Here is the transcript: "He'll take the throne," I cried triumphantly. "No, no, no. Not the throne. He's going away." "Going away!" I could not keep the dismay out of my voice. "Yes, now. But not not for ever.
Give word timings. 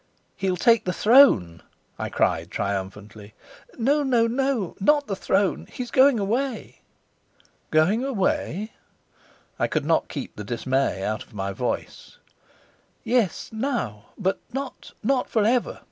"He'll 0.35 0.57
take 0.57 0.85
the 0.85 0.93
throne," 0.93 1.61
I 1.99 2.09
cried 2.09 2.49
triumphantly. 2.49 3.35
"No, 3.77 4.01
no, 4.01 4.25
no. 4.25 4.75
Not 4.79 5.05
the 5.05 5.15
throne. 5.15 5.67
He's 5.71 5.91
going 5.91 6.17
away." 6.19 6.81
"Going 7.69 8.03
away!" 8.03 8.73
I 9.59 9.67
could 9.67 9.85
not 9.85 10.09
keep 10.09 10.35
the 10.35 10.43
dismay 10.43 11.03
out 11.03 11.21
of 11.21 11.35
my 11.35 11.51
voice. 11.53 12.17
"Yes, 13.03 13.51
now. 13.53 14.05
But 14.17 14.39
not 14.51 14.93
not 15.03 15.29
for 15.29 15.45
ever. 15.45 15.77